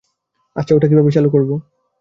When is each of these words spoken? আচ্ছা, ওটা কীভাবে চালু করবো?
আচ্ছা, 0.55 0.73
ওটা 0.75 0.87
কীভাবে 0.87 1.11
চালু 1.11 1.29
করবো? 1.29 1.55